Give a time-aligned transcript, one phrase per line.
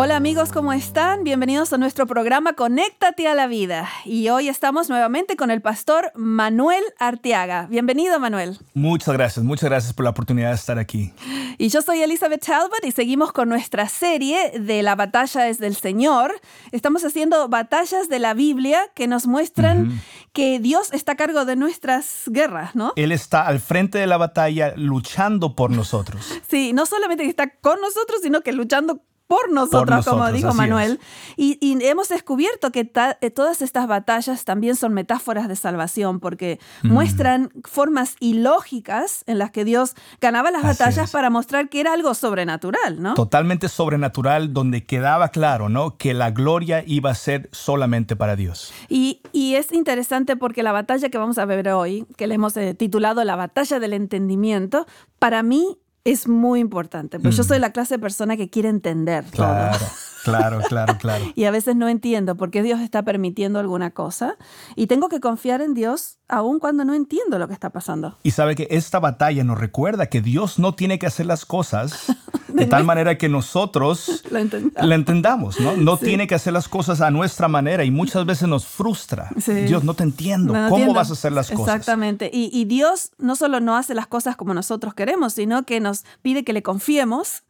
[0.00, 1.24] Hola amigos, ¿cómo están?
[1.24, 3.88] Bienvenidos a nuestro programa Conéctate a la Vida.
[4.04, 7.66] Y hoy estamos nuevamente con el pastor Manuel Arteaga.
[7.68, 8.58] Bienvenido, Manuel.
[8.74, 11.12] Muchas gracias, muchas gracias por la oportunidad de estar aquí.
[11.58, 15.74] Y yo soy Elizabeth Talbot y seguimos con nuestra serie de La batalla es del
[15.74, 16.32] Señor.
[16.70, 20.00] Estamos haciendo batallas de la Biblia que nos muestran
[20.32, 22.92] que Dios está a cargo de nuestras guerras, ¿no?
[22.94, 26.32] Él está al frente de la batalla luchando por nosotros.
[26.48, 30.98] Sí, no solamente está con nosotros, sino que luchando por nosotros, como dijo Manuel.
[31.36, 36.88] Y, hemos descubierto que eh, todas estas batallas también son metáforas de salvación, porque mm.
[36.88, 42.14] muestran formas ilógicas en las que Dios ganaba las batallas para mostrar que era algo
[42.14, 43.14] sobrenatural, ¿no?
[43.14, 45.96] Totalmente sobrenatural, donde quedaba claro, ¿no?
[45.96, 48.72] Que la gloria iba a ser solamente para Dios.
[48.88, 52.56] Y, y es interesante porque la batalla que vamos a ver hoy, que le hemos
[52.56, 54.86] eh, titulado La batalla del entendimiento,
[55.18, 55.76] para mí
[56.12, 57.62] es muy importante, pues yo soy mm.
[57.62, 59.76] la clase de persona que quiere entender claro,
[60.28, 61.24] Claro, claro, claro.
[61.34, 64.36] y a veces no entiendo por qué Dios está permitiendo alguna cosa
[64.76, 68.18] y tengo que confiar en Dios aun cuando no entiendo lo que está pasando.
[68.22, 72.06] Y sabe que esta batalla nos recuerda que Dios no tiene que hacer las cosas
[72.48, 75.76] de tal manera que nosotros la entendamos, ¿no?
[75.76, 79.30] No tiene que hacer las cosas a nuestra manera y muchas veces nos frustra.
[79.46, 80.54] Dios, no te entiendo.
[80.68, 81.76] ¿Cómo vas a hacer las cosas?
[81.76, 82.30] Exactamente.
[82.32, 86.04] Y, y Dios no solo no hace las cosas como nosotros queremos, sino que nos
[86.22, 87.44] pide que le confiemos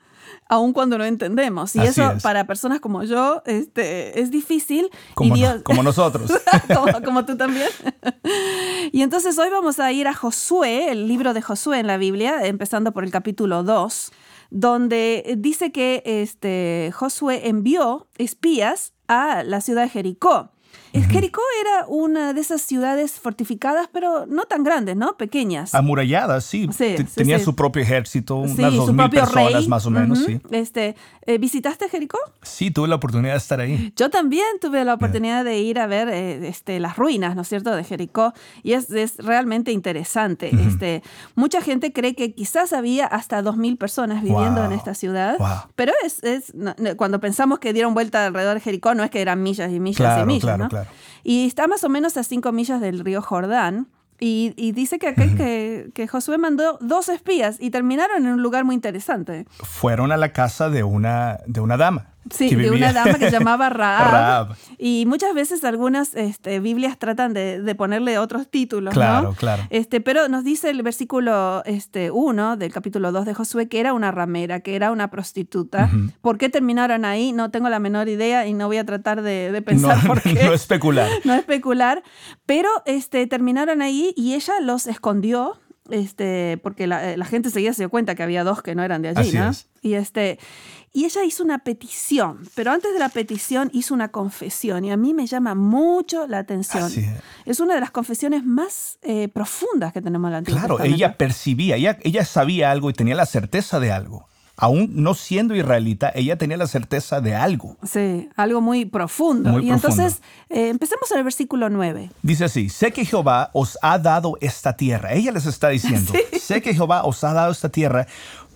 [0.49, 1.75] aun cuando no entendemos.
[1.77, 4.91] Y eso para personas como yo este, es difícil.
[5.15, 6.31] Como, como nosotros.
[6.75, 7.69] como, como, tú también.
[8.93, 12.47] y entonces hoy vamos a ir a Josué, el libro de Josué en la Biblia,
[12.47, 14.13] empezando por el capítulo 2
[14.51, 20.53] donde dice que este, Josué envió espías a la ciudad de Jericó.
[20.93, 25.17] Jericó era una de esas ciudades fortificadas, pero no tan grandes, ¿no?
[25.17, 25.75] Pequeñas.
[25.75, 26.69] Amuralladas, sí.
[27.15, 30.41] Tenía su propio ejército, unas dos mil personas más o menos, sí.
[30.51, 32.19] Este, eh, ¿Visitaste Jericó?
[32.43, 33.93] Sí, tuve la oportunidad de estar ahí.
[33.97, 37.49] Yo también tuve la oportunidad de ir a ver eh, este, las ruinas, ¿no es
[37.49, 38.33] cierto?, de Jericó.
[38.63, 38.89] Y es,
[39.19, 40.51] realmente interesante.
[40.67, 41.03] este,
[41.35, 45.37] mucha gente cree que quizás había hasta dos mil personas viviendo en esta ciudad.
[45.75, 46.53] Pero es, es
[46.97, 50.23] cuando pensamos que dieron vuelta alrededor de Jericó, no es que eran millas y millas
[50.23, 50.69] y millas, ¿no?
[51.25, 53.89] Y está más o menos a cinco millas del río Jordán.
[54.21, 58.75] Y, dice que, que, que, Josué mandó dos espías y terminaron en un lugar muy
[58.75, 59.47] interesante.
[59.63, 62.15] Fueron a la casa de una, de una dama.
[62.31, 64.57] Sí, de una dama que se llamaba Raab.
[64.79, 68.95] Y muchas veces algunas este, Biblias tratan de, ponerle otros títulos.
[68.95, 69.65] Claro, claro.
[69.71, 73.93] Este, pero nos dice el versículo este, 1 del capítulo 2 de Josué que era
[73.93, 75.91] una ramera, que era una prostituta.
[76.21, 77.33] ¿Por qué terminaron ahí?
[77.33, 80.45] No tengo la menor idea y no voy a tratar de, pensar por qué.
[80.45, 81.09] No especular.
[81.25, 82.03] no especular.
[82.47, 85.59] Pero este, terminaron ahí y ella los escondió
[85.91, 89.03] este, porque la, la, gente seguía se dio cuenta que había dos que no eran
[89.03, 89.51] de allí, ¿no?
[89.83, 90.39] Y este,
[90.93, 94.97] y ella hizo una petición, pero antes de la petición hizo una confesión y a
[94.97, 96.91] mí me llama mucho la atención.
[97.45, 97.61] es.
[97.61, 101.99] una de las confesiones más eh, profundas que tenemos en la Claro, ella percibía, ella,
[102.03, 106.57] ella sabía algo y tenía la certeza de algo aún no siendo israelita, ella tenía
[106.57, 107.77] la certeza de algo.
[107.85, 109.61] Sí, algo muy profundo.
[109.61, 110.21] y entonces,
[110.51, 112.11] eh, empecemos en el versículo 9.
[112.23, 115.13] Dice así, sé que Jehová os ha dado esta tierra.
[115.13, 118.07] Ella les está diciendo, sé que Jehová os ha dado esta tierra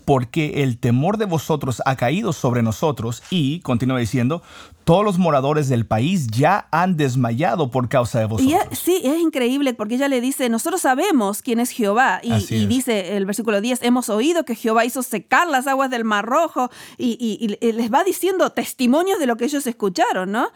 [0.04, 4.42] porque el temor de vosotros ha caído sobre nosotros y, continúa diciendo,
[4.84, 8.60] todos los moradores del país ya han desmayado por causa de vosotros.
[8.72, 12.20] sí, es increíble porque ella le dice, nosotros sabemos quién es Jehová.
[12.22, 16.24] Y, dice el versículo 10, hemos oído que Jehová hizo secar las aguas del Mar
[16.24, 20.48] Rojo y, les va diciendo testimonios de lo que ellos escucharon, ¿no?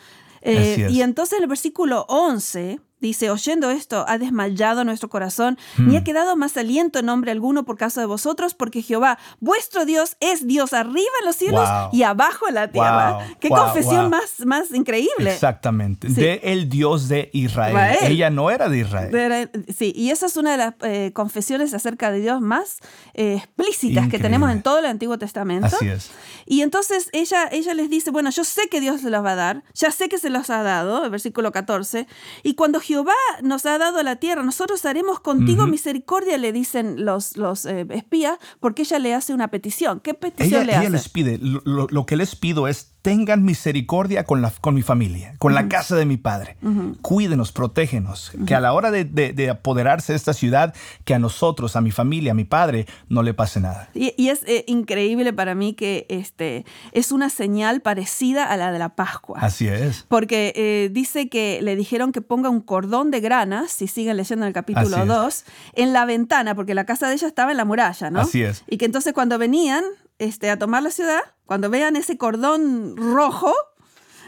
[0.42, 6.00] Eh, y entonces el versículo 11 Dice, oyendo esto, ha desmayado nuestro corazón, ni ha
[6.00, 6.04] hmm.
[6.04, 10.44] quedado más aliento en nombre alguno por causa de vosotros, porque Jehová, vuestro Dios, es
[10.44, 13.20] Dios arriba en los cielos y abajo en la tierra.
[13.38, 15.32] Qué confesión Más, más increíble.
[15.32, 17.96] Exactamente, de el Dios de Israel.
[18.02, 19.50] Ella no era de Israel.
[19.72, 22.78] sí, y esa es una de las eh, confesiones acerca de Dios más
[23.14, 25.68] eh, explícitas que tenemos en todo el Antiguo Testamento.
[25.68, 26.10] Así es.
[26.44, 29.36] Y entonces ella, ella les dice, bueno, yo sé que Dios se los va a
[29.36, 32.08] dar, ya sé que se los ha dado, el versículo 14,
[32.42, 32.95] y cuando Jehová
[33.42, 38.38] nos ha dado la tierra, nosotros haremos contigo misericordia, le dicen los, los eh, espías,
[38.60, 40.00] porque ella le hace una petición.
[40.00, 40.86] ¿Qué petición le hace?
[40.86, 45.36] Ella les pide, lo, que les pido es tengan misericordia con, la, con mi familia,
[45.38, 46.56] con la casa de mi padre.
[47.02, 50.74] Cuídenos, protégenos, que a la hora de, apoderarse de esta ciudad,
[51.04, 53.90] que a nosotros, a mi familia, a mi padre, no le pase nada.
[53.94, 58.80] Y, es eh, increíble para mí que este, es una señal parecida a la de
[58.80, 59.38] la Pascua.
[59.40, 60.04] Así es.
[60.08, 64.46] Porque eh, dice que le dijeron que ponga un cordón de granas, si siguen leyendo
[64.46, 65.44] en el capítulo 2,
[65.74, 68.22] en la ventana, porque la casa de ella estaba en la muralla, ¿no?
[68.22, 68.64] Así es.
[68.66, 69.84] Y que entonces cuando venían
[70.18, 73.52] este, a tomar la ciudad, cuando vean ese cordón rojo,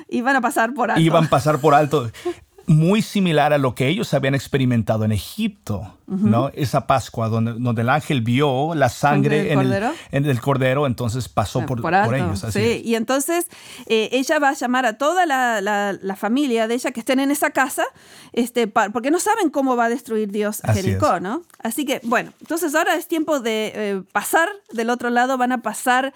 [0.08, 1.00] iban a pasar por alto.
[1.00, 2.11] Iban a pasar por alto
[2.69, 6.50] muy similar a lo que ellos habían experimentado en Egipto, ¿no?
[6.55, 11.29] Esa Pascua donde, donde, el ángel vio la sangre en el, en el, cordero, entonces
[11.29, 12.44] pasó por, por, ellos.
[12.50, 13.47] sí, y entonces
[13.87, 17.31] eh, ella va a llamar a toda la, la, familia de ella que estén en
[17.31, 17.85] esa casa,
[18.32, 21.43] este, porque no saben cómo va a destruir Dios a Jericó, ¿no?
[21.62, 25.62] Así que, bueno, entonces ahora es tiempo de eh, pasar del otro lado, van a
[25.62, 26.12] pasar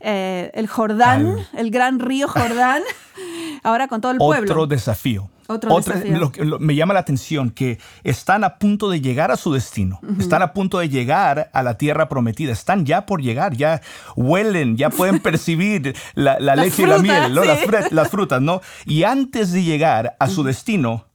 [0.00, 2.82] eh, el Jordán, el gran río Jordán,
[3.62, 4.50] ahora con todo el pueblo.
[4.52, 5.28] Otro desafío.
[5.46, 6.32] Otro desafío.
[6.58, 10.52] me llama la atención que están a punto de llegar a su destino, están a
[10.52, 13.80] punto de llegar a la tierra prometida, están ya por llegar, ya
[14.16, 18.60] huelen, ya pueden percibir la, leche y la miel, las, las frutas, ¿no?
[18.86, 21.06] Y antes de llegar a su destino,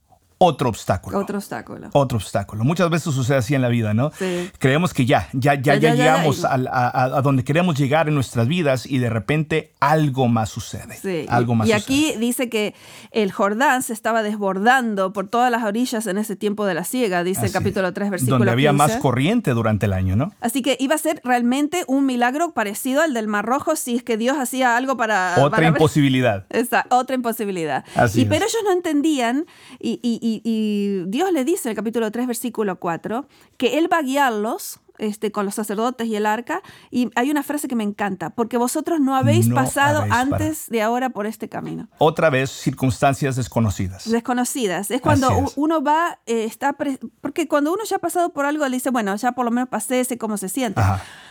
[0.42, 1.18] otro obstáculo.
[1.18, 1.88] Otro obstáculo.
[1.92, 2.64] Otro obstáculo.
[2.64, 4.10] Muchas veces sucede así en la vida, ¿no?
[4.18, 4.50] Sí.
[4.58, 8.98] Creemos que ya, ya, ya, ya, llegamos a, donde queremos llegar en nuestras vidas y
[8.98, 10.96] de repente algo más sucede.
[10.96, 11.26] Sí.
[11.28, 12.74] Algo más y aquí dice que
[13.10, 17.22] el Jordán se estaba desbordando por todas las orillas en ese tiempo de la siega,
[17.22, 20.32] dice el capítulo 3, versículo Donde había más corriente durante el año, ¿no?
[20.40, 24.02] Así que iba a ser realmente un milagro parecido al del Mar Rojo si es
[24.02, 25.34] que Dios hacía algo para...
[25.38, 26.46] Otra imposibilidad.
[26.50, 27.84] Esa, otra imposibilidad.
[27.94, 29.44] Así y, Pero ellos no entendían
[29.78, 34.02] y y, Dios le dice en el capítulo 3, versículo 4, que Él va a
[34.02, 36.62] guiarlos este, con los sacerdotes y el arca.
[36.90, 41.10] Y hay una frase que me encanta, porque vosotros no habéis pasado antes de ahora
[41.10, 41.88] por este camino.
[41.98, 44.08] Otra vez, circunstancias desconocidas.
[44.08, 44.90] Desconocidas.
[44.90, 46.76] Es cuando uno va, eh, está,
[47.20, 49.68] porque cuando uno ya ha pasado por algo, le dice, bueno, ya por lo menos
[49.68, 50.80] pasé, sé cómo se siente.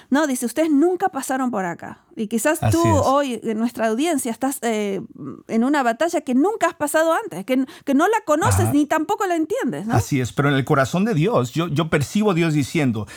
[0.09, 1.99] No, dice, ustedes nunca pasaron por acá.
[2.15, 5.01] Y quizás tú hoy, en nuestra audiencia, estás eh,
[5.47, 9.27] en una batalla que nunca has pasado antes, que, que no la conoces ni tampoco
[9.27, 9.87] la entiendes.
[9.89, 13.07] Así es, pero en el corazón de Dios, yo, yo percibo a Dios diciendo,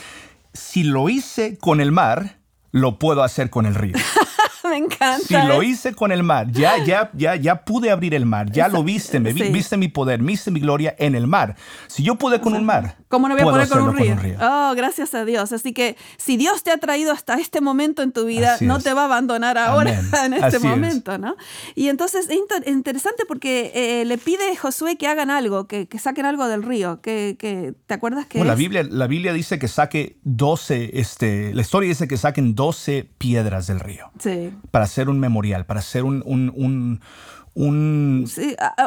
[0.53, 2.37] si lo hice con el mar,
[2.71, 3.95] lo puedo hacer con el río.
[4.69, 5.19] me encanta.
[5.19, 8.67] Si lo hice con el mar, ya, ya, ya, ya pude abrir el mar, ya
[8.67, 11.55] lo viste, me, viste mi poder, viste mi gloria en el mar.
[11.87, 14.37] Si yo pude con un mar, ¿cómo no voy a poder con un, río?
[14.41, 15.51] Oh, gracias a Dios.
[15.51, 18.93] Así que si Dios te ha traído hasta este momento en tu vida, no te
[18.93, 21.35] va a abandonar ahora, en este momento, ¿no?
[21.75, 22.37] Y entonces es
[22.67, 27.01] interesante porque eh, le pide a Josué que hagan algo, que, saquen algo del río.
[27.01, 31.61] Que, que ¿Te acuerdas que la Biblia La Biblia dice que saque 12, este, la
[31.61, 34.11] historia dice que saquen 12 piedras del río.
[34.19, 36.99] Sí para hacer un memorial, para hacer un, un,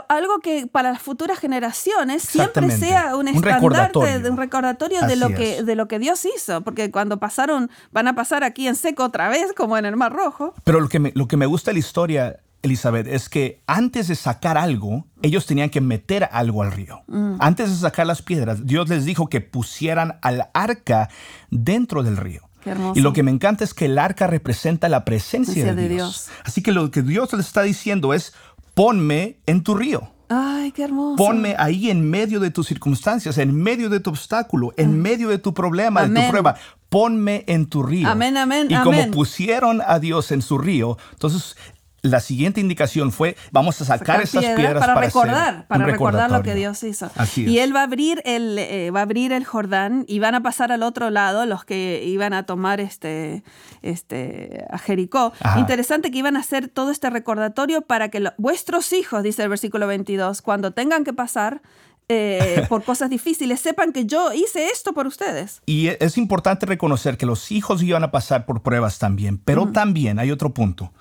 [0.09, 5.63] algo que para las futuras generaciones siempre sea un, estandarte, un recordatorio de lo, que,
[5.63, 9.29] de lo que Dios hizo, porque cuando pasaron, van a pasar aquí en seco otra
[9.29, 10.55] vez, como en el Mar Rojo.
[10.65, 14.09] Pero lo que me, lo que me gusta de la historia, Elizabeth, es que antes
[14.09, 17.03] de sacar algo, ellos tenían que meter algo al río.
[17.07, 17.37] Mm.
[17.39, 21.09] Antes de sacar las piedras, Dios les dijo que pusieran al arca
[21.51, 22.46] dentro del río.
[22.95, 26.29] Y lo que me encanta es que el arca representa la presencia de, Dios.
[26.45, 28.33] Así que lo que Dios les está diciendo es,
[28.75, 30.11] ponme en tu río.
[30.29, 31.17] Ay, qué hermoso.
[31.17, 34.97] Ponme ahí en medio de tus circunstancias, en medio de tu obstáculo, en ah.
[34.97, 36.57] medio de tu problema, de tu prueba.
[36.89, 38.09] Ponme en tu río.
[38.09, 38.67] Amén, amén.
[38.71, 41.57] Y como pusieron a Dios en su río, entonces
[42.11, 46.55] la siguiente indicación fue, vamos a sacar esas piedras, para, recordar, para recordar lo que
[46.55, 47.11] Dios hizo.
[47.37, 50.43] y él va a abrir el eh, va a abrir el Jordán y van a
[50.43, 53.43] pasar al otro lado los que iban a tomar este
[53.83, 55.33] este a Jericó.
[55.57, 59.87] Interesante que iban a hacer todo este recordatorio para que vuestros hijos, dice el versículo
[59.87, 61.63] 22, cuando tengan que pasar
[62.09, 65.61] eh, por cosas difíciles, sepan que yo hice esto por ustedes.
[65.67, 69.73] Y e, es importante reconocer que los hijos iban a pasar por pruebas también, pero
[69.73, 70.93] también hay otro punto.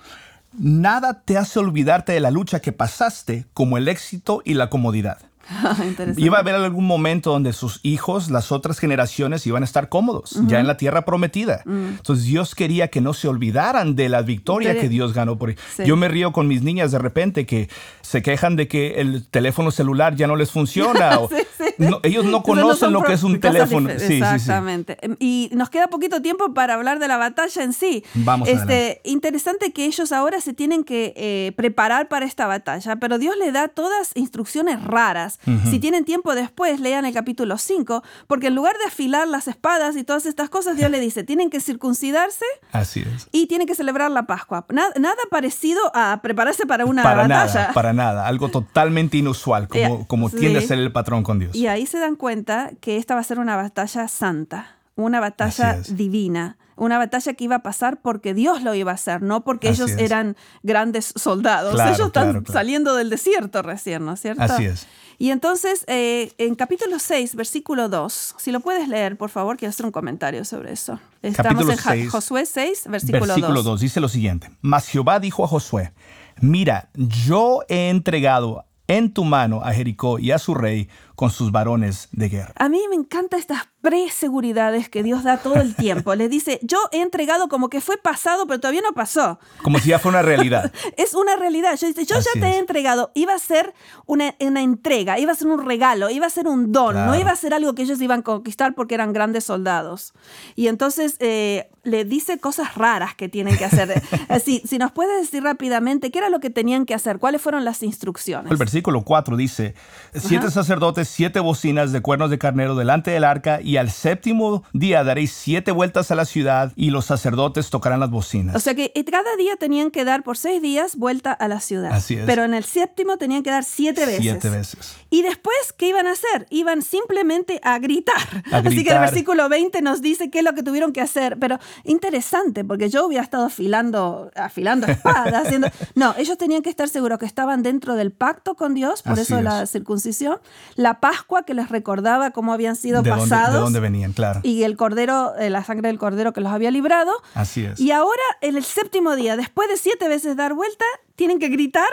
[0.58, 5.18] Nada te hace olvidarte de la lucha que pasaste como el éxito y la comodidad.
[6.16, 10.38] Iba a haber algún momento donde sus hijos, las otras generaciones, iban a estar cómodos,
[10.46, 11.62] ya en la tierra prometida.
[11.64, 11.86] Mm.
[11.98, 15.96] Entonces Dios quería que no se olvidaran de la victoria que Dios ganó por Yo
[15.96, 17.68] me río con mis niñas de repente que
[18.02, 21.18] se quejan de que el teléfono celular ya no les funciona.
[22.02, 23.90] ellos no conocen lo que es un teléfono.
[23.90, 24.98] Exactamente.
[25.18, 28.04] y nos queda poquito tiempo para hablar de la batalla en sí.
[28.14, 33.18] Vamos este, Interesante que ellos ahora se tienen que eh, preparar para esta batalla, pero
[33.18, 35.70] Dios le da todas instrucciones raras espadas.
[35.70, 39.96] Si tienen tiempo después, lean el capítulo 5, porque en lugar de afilar las espadas
[39.96, 43.28] y todas estas cosas, Dios le dice, tienen que circuncidarse Así es.
[43.32, 44.66] y tienen que celebrar la Pascua.
[44.70, 47.60] Nada, nada parecido a prepararse para una para batalla.
[47.60, 51.54] Nada, para nada, algo totalmente inusual, como, como tiende a ser el patrón con Dios.
[51.54, 55.80] Y ahí se dan cuenta que esta va a ser una batalla santa, una batalla
[55.88, 59.70] divina una batalla que iba a pasar porque Dios lo iba a hacer, no porque
[59.70, 61.80] ellos eran grandes soldados.
[61.80, 64.42] ellos están saliendo del desierto recién, ¿no es cierto?
[64.42, 64.86] Así es.
[65.18, 69.70] Y entonces, eh, en capítulo 6, versículo 2, si lo puedes leer, por favor, quiero
[69.70, 71.00] hacer un comentario sobre eso.
[71.22, 73.80] Estamos en Josué 6, versículo, versículo 2.
[73.80, 75.92] Dice lo siguiente, mas Jehová dijo a Josué,
[76.40, 81.50] mira, yo he entregado en tu mano a Jericó y a su rey con sus
[81.50, 82.52] varones de guerra.
[82.56, 86.14] A mí me encanta estas preseguridades que Dios da todo el tiempo.
[86.14, 89.38] Le dice, yo he entregado como que fue pasado, pero todavía no pasó.
[89.62, 90.72] Como si ya fuera una realidad.
[90.96, 91.78] es una realidad.
[91.80, 93.12] Yo, yo ya te he entregado.
[93.14, 96.94] Iba a ser una, entrega, iba a ser un regalo, iba a ser un don,
[96.94, 100.12] no iba a ser algo que ellos iban a conquistar porque eran grandes soldados.
[100.54, 104.02] Y entonces eh, le dice cosas raras que tienen que hacer.
[104.28, 107.64] Así, si nos puedes decir rápidamente qué era lo que tenían que hacer, cuáles fueron
[107.64, 108.50] las instrucciones.
[108.50, 109.74] El versículo 4 dice,
[110.12, 115.04] siete sacerdotes siete bocinas de cuernos de carnero delante del arca y al séptimo día
[115.04, 118.54] daréis siete vueltas a la ciudad y los sacerdotes tocarán las bocinas.
[118.56, 121.92] O sea que cada día tenían que dar por seis días vuelta a la ciudad.
[121.92, 122.26] Así es.
[122.26, 124.20] Pero en el séptimo tenían que dar siete veces.
[124.20, 124.96] Siete veces.
[125.08, 126.46] Y después, ¿qué iban a hacer?
[126.50, 128.16] Iban simplemente a gritar.
[128.52, 131.38] Así que el versículo 20 nos dice qué es lo que tuvieron que hacer.
[131.38, 135.46] Pero interesante, porque yo hubiera estado afilando, afilando espadas.
[135.46, 135.68] haciendo...
[135.94, 139.40] No, ellos tenían que estar seguros que estaban dentro del pacto con Dios, por eso
[139.40, 140.38] la circuncisión.
[140.74, 143.54] La Pascua que les recordaba cómo habían sido pasados.
[143.54, 144.40] de dónde venían, claro.
[144.42, 147.12] Y el cordero, eh, la sangre del cordero que los había librado.
[147.34, 147.78] Así es.
[147.80, 150.84] Y ahora, en el séptimo día, después de siete veces dar vuelta,
[151.14, 151.86] tienen que gritar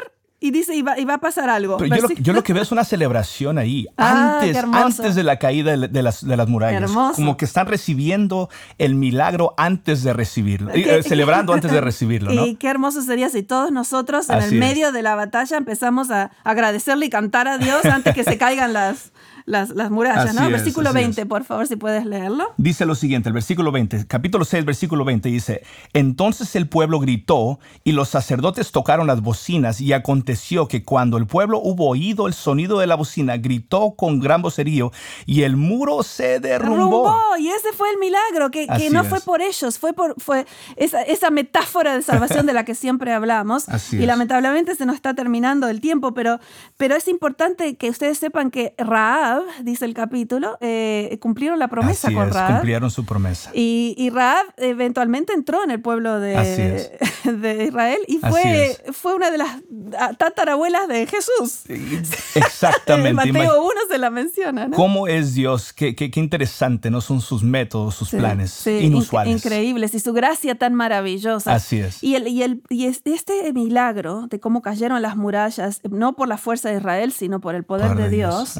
[0.43, 1.77] y dice, y va, a pasar algo.
[2.19, 6.03] yo, lo, que veo es una celebración ahí, ah, antes, antes de la caída de,
[6.03, 6.91] las, de las murallas.
[7.15, 12.33] Como que están recibiendo el milagro antes de recibirlo, eh, celebrando antes de recibirlo.
[12.33, 12.45] ¿no?
[12.53, 16.31] Y qué hermoso sería si todos nosotros en el medio de la batalla empezamos a
[16.43, 19.13] agradecerle y cantar a Dios antes que se caigan las,
[19.45, 20.49] las, las murallas, ¿no?
[20.49, 22.53] versículo 20, por favor, si puedes leerlo.
[22.57, 27.59] Dice lo siguiente, el versículo 20, capítulo 6, versículo 20 dice, entonces el pueblo gritó
[27.83, 32.33] y los sacerdotes tocaron las bocinas y aconteció que cuando el pueblo hubo oído el
[32.33, 34.91] sonido de la bocina, gritó con gran vocerío
[35.25, 37.13] y el muro se derrumbó.
[37.39, 40.45] y ese fue el milagro, que, que no fue por ellos, fue por fue
[40.75, 43.65] esa, esa metáfora de salvación de la que siempre hablamos.
[43.91, 46.39] y lamentablemente se nos está terminando el tiempo, pero,
[46.77, 52.11] pero es importante que ustedes sepan que Raab dice el capítulo, eh, cumplieron la promesa
[52.11, 53.51] con es, cumplieron su promesa.
[53.53, 59.31] Y, y, Raab eventualmente entró en el pueblo de, de Israel y fue, fue una
[59.31, 59.57] de las
[60.17, 61.63] tatarabuelas de Jesús.
[62.35, 63.13] Exactamente.
[63.33, 64.67] Mateo 1 se la menciona.
[64.67, 64.75] ¿no?
[64.75, 65.73] ¿Cómo es Dios?
[65.73, 67.01] Qué, qué, interesante, ¿no?
[67.01, 69.33] Son sus métodos, sus planes inusuales.
[69.33, 71.53] increíbles y su gracia tan maravillosa.
[71.53, 72.03] Así es.
[72.03, 76.37] Y, el, y, el, y este milagro de cómo cayeron las murallas, no por la
[76.37, 78.55] fuerza de Israel, sino por el poder de Dios,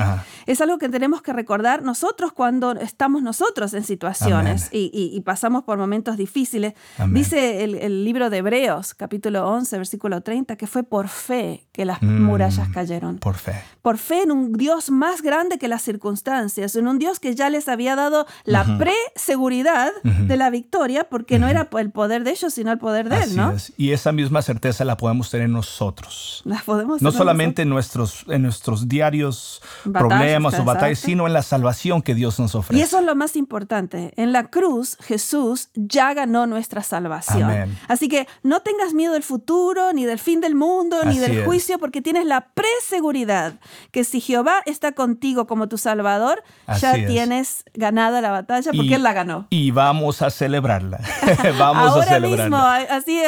[0.46, 5.77] es algo que tenemos que recordar nosotros cuando estamos nosotros en situaciones y, pasamos por
[5.77, 6.74] momentos difíciles.
[7.10, 12.01] Dice el, libro de Hebreos, capítulo 11, versículo 30, que fue por fe que las
[12.01, 13.20] mm, murallas cayeron.
[13.20, 13.62] Por fe.
[13.82, 17.50] Por fe en un Dios más grande que las circunstancias, en un Dios que ya
[17.50, 22.53] les había dado la pre-seguridad de la victoria, porque no era el poder de ellos,
[22.53, 23.53] sino el poder de Él, ¿no?
[23.77, 26.41] Y esa misma certeza la podemos tener nosotros.
[26.46, 30.52] La podemos no solamente en nuestros, en nuestros diarios problemas,
[30.95, 32.79] sino en la salvación que Dios nos ofrece.
[32.79, 34.13] Y eso es lo más importante.
[34.15, 37.77] En la cruz, Jesús ya ganó nuestra salvación.
[37.88, 41.79] Así que no tengas miedo del futuro, ni del fin del mundo, ni del juicio,
[41.79, 43.55] porque tienes la preseguridad
[43.91, 46.43] que si Jehová está contigo como tu Salvador,
[46.79, 49.48] ya tienes ganada la batalla porque Él la ganó.
[49.50, 51.00] Y vamos a celebrarla.
[51.60, 52.43] vamos Ahora a celebrarla.
[52.43, 52.57] mismo,
[52.89, 53.19] así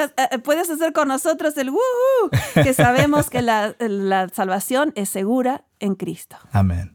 [0.44, 5.96] puedes hacer con nosotros el woohoo, que sabemos que la, la salvación es segura en
[5.96, 6.38] Cristo.
[6.52, 6.95] Amén.